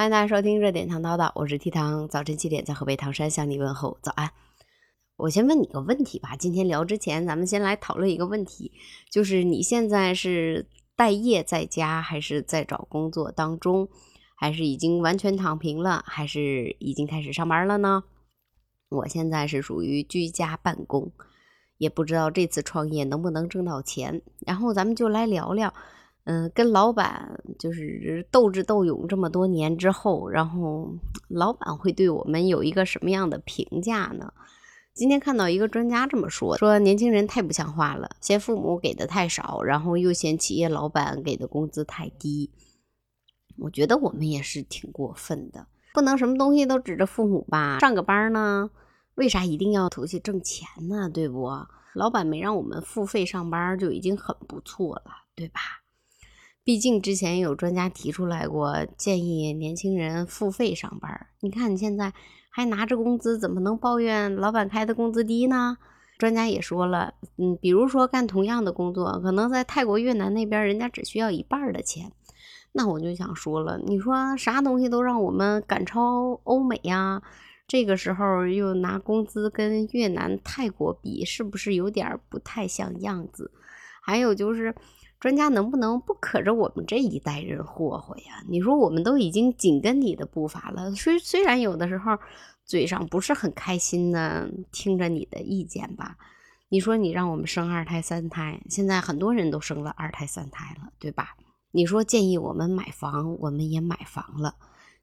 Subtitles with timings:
[0.00, 4.30] 欢迎大家收听热点糖叨叨，我是 T 糖，早晨七点在河北唐山向你问候早安。
[5.16, 8.72] 我先问你个问题吧，今天聊之前，咱们先来讨论一个问题，
[9.10, 10.66] 就是你现在是
[10.96, 13.90] 待业在家，还是在找工作当中，
[14.34, 18.04] 还是已经完全躺平了，还是已经开始上班了呢？
[18.88, 21.12] 我现在是属于居家办公，
[21.76, 24.22] 也不知道这次创业能不能挣到钱。
[24.46, 25.74] 然后咱们就来聊聊，
[26.30, 30.94] 嗯，跟老板就是斗智斗勇这么多年之后，然后
[31.26, 34.32] 老板会对我们有一个什么样的评价呢？
[34.94, 42.52] 今天看到一个专家这么说，说年轻人太不像话了，嫌父母给的太少，然后又嫌企业老板给的工资太低。
[43.58, 45.66] 我觉得我们也是挺过分的。
[45.92, 47.80] 不能什么东西都指着父母吧？
[47.80, 48.70] 上个班呢，
[49.16, 51.10] 为啥一定要出去挣钱呢？
[51.12, 51.50] 对不？
[51.94, 55.60] 老板没让我们付费上班就已经很不错了，对吧？
[56.70, 61.26] 毕竟之前有专家提出来过，建议年轻人付费上班。
[61.40, 62.12] 你看你现在
[62.48, 65.78] 还拿着工资，怎么能抱怨老板开的工资低呢？
[66.16, 72.12] 专家也说了，嗯，比如说干同样的工作，可能在泰国、越南那边，人家只需要一半的钱。
[72.70, 77.20] 那我就想说了，你说啥东西都让我们赶超欧美呀？
[77.66, 83.50] 这个时候又拿工资跟越南、泰国比，是不是有点不太像样子？
[84.00, 84.72] 还有就是，
[85.20, 88.42] 专家能不能不可着我们这一代人霍霍呀？
[88.48, 92.18] 你说我们都已经紧跟你的步伐了，虽虽然有的时候
[92.64, 96.16] 嘴上不是很开心的听着你的意见吧，
[96.70, 101.36] 你说你让我们生二胎、三胎，现在很多人都生了二胎、三胎了，对吧？
[101.72, 104.54] 你说建议我们买房，我们也买房了。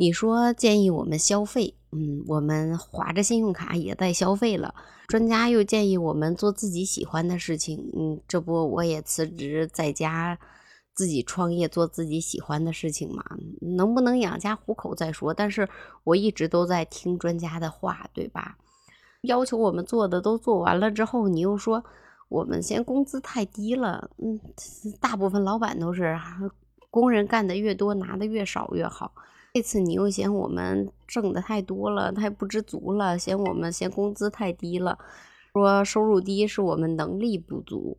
[0.00, 4.72] 你说建议我们消费，嗯，我们划着信用卡也在消费了。
[5.08, 10.38] 专家又建议我们做自己喜欢的事情，嗯，这不我也辞职在家
[10.94, 13.24] 自己创业做自己喜欢的事情嘛？
[13.60, 15.34] 能不能养家糊口再说。
[15.34, 15.68] 但是
[16.04, 18.56] 我一直都在听专家的话，对吧？
[19.22, 21.84] 要求我们做的都做完了之后，你又说。
[22.28, 24.38] 我们嫌工资太低了，嗯，
[25.00, 26.14] 大部分老板都是
[26.90, 29.10] 工人干的越多，拿的越少越好。
[29.54, 34.98] 这次你又嫌我们挣的太多了，太不知足了，嫌我们嫌工资太低了，
[35.52, 37.98] 说收入低是我们能力不足。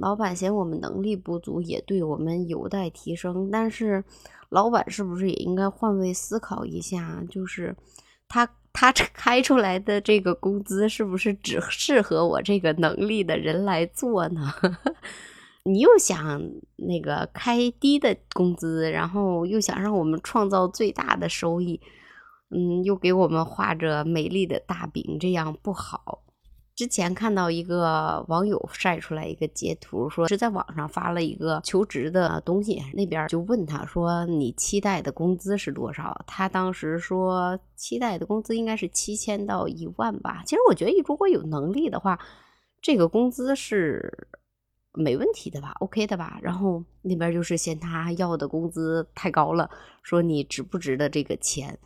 [0.00, 3.50] 老板嫌我们能力不足，也对我们有待提升。
[3.50, 4.04] 但是，
[4.48, 7.24] 老板是不是也应该换位思考一下？
[7.30, 7.76] 就是
[8.28, 8.48] 他。
[8.72, 14.48] 他开出来的这个工资是不是只适合我这个能力的人来做呢？
[15.64, 16.42] 你又想
[16.76, 21.80] 那个开低的工资，然后又想让我们创造最大的收益，
[22.50, 26.22] 嗯，又给我们画着美丽的大饼，这样不好。
[26.74, 42.18] 之前看到一个网友晒出来一个截图，说是在网上发了一个求职的东西，那边就问他说：“你期待的工资是多少？”他当时说：“期待的工资应该是七千到一万吧。”其实我觉得，如果有能力的话，
[42.80, 44.26] 这个工资是
[44.92, 46.38] 没问题的吧，OK 的吧。
[46.42, 49.70] 然后那边就是嫌他要的工资太高了，
[50.02, 51.78] 说你值不值得这个钱。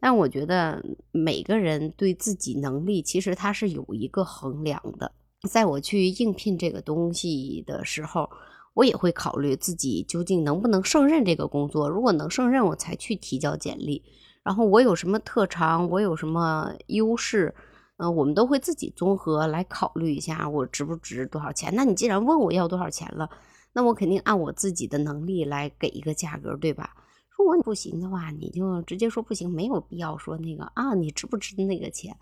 [0.00, 5.12] 但我觉得每个人对自己能力其实他是有一个衡量的。
[5.48, 8.28] 在我去应聘这个东西的时候，
[8.74, 11.88] 我也会考虑自己究竟能不能胜任这个工作。
[11.88, 14.02] 如果能胜任，我才去提交简历。
[14.44, 17.54] 然后我有什么特长，我有什么优势，
[18.02, 21.72] 嗯，我们都会自己综合来考虑一下，我值不值多少钱。
[21.72, 23.30] 那你既然问我要多少钱了，
[23.72, 26.96] 那我肯定按我自己的能力来给一个价格，对吧？
[27.38, 32.16] 如果你不行的话，你就直接说不行，没有必要说那个啊，你值不值那个钱？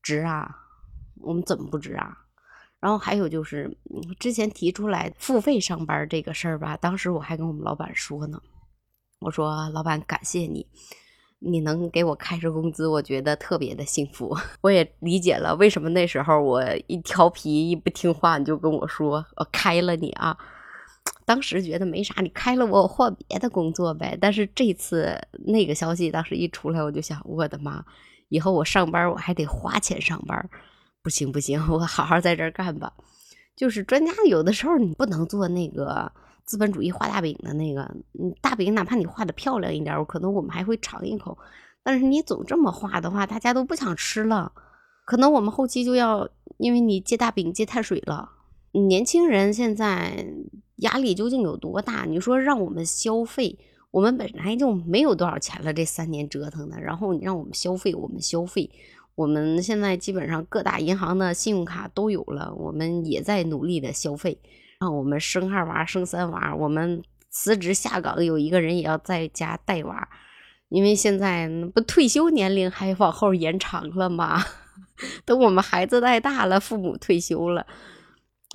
[0.00, 0.56] 值啊，
[1.20, 2.16] 我们怎么不值啊？
[2.78, 3.76] 然后还有就是，
[4.20, 8.40] 之前提出来付费上班这个事儿吧，当时我还跟我们老板说呢，
[9.18, 10.64] 我说老板感谢你，
[11.44, 14.36] 你能给我开着工资，我觉得特别的幸福。
[14.62, 20.36] 我也理解了为什么那时候我一调皮一不听话，你就跟我说我开了你啊。
[21.26, 24.16] 当时觉得没啥，你开了我，我换别的工作呗。
[24.20, 27.84] 但是这次那个消息当时一出来，我就想，我的妈，
[28.28, 30.50] 以后我上班我还得花钱上班，
[31.02, 32.92] 不行不行， 我好好在这儿干吧。
[33.56, 36.10] 就是专家有的时候你不能做那个
[36.44, 37.82] 资本主义画大饼的那个，
[38.18, 41.36] 嗯，大饼哪怕你画的漂亮一点，可能我们还会尝一口。
[41.82, 44.52] 但是你总这么画的话，大家都不想吃了，
[45.04, 48.30] 可能我们后期就要因为你借大饼借太水了。
[48.72, 50.26] 年轻人现在。
[50.78, 52.04] 压力究竟有多大？
[52.04, 53.56] 你说让我们消费，
[53.92, 56.80] 我们本来就没有多少钱了，这三年折腾的。
[56.80, 58.68] 然后你让我们消费，我们消费，
[59.14, 64.36] 我们现在基本上各大银行的信用卡都有了，我们也在努力的消费。
[64.92, 70.08] 我们生二娃、生三娃，我们辞职下岗，有一个人也要在家带娃。
[70.70, 74.42] 因为现在不退休年龄还往后延长了吗？
[75.24, 77.64] 等我们孩子带大了，父母退休了，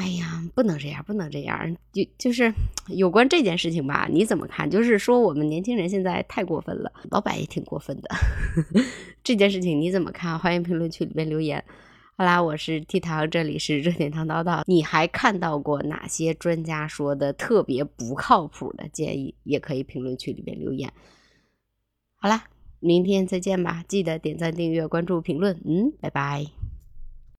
[0.00, 1.76] 哎呀，不能这样，不能这样。
[1.92, 2.50] 就就是
[2.88, 4.70] 有关这件事情吧，你怎么看？
[4.70, 8.08] 就是说我们年轻人现在太过分了，老板也挺过分的。
[9.22, 10.38] 这件事情你怎么看？
[10.38, 11.62] 欢迎评论区里面留言。
[12.18, 14.62] 好啦，我是 T 糖，这里是热点糖叨叨。
[14.64, 19.34] 你还看到过哪些专家说的特别不靠谱的建议？
[19.42, 20.90] 也可以评论区里面留言。
[22.14, 22.44] 好啦，
[22.80, 23.84] 明天再见吧！
[23.86, 25.60] 记得点赞、订阅、关注、评论。
[25.66, 26.46] 嗯，拜拜。